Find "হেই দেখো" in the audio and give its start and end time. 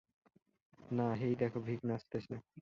1.19-1.59